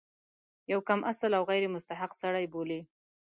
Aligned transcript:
یو 0.71 0.79
کم 0.87 0.99
اصل 1.11 1.31
او 1.37 1.43
غیر 1.51 1.63
مستحق 1.75 2.11
سړی 2.21 2.45
بولي. 2.53 2.79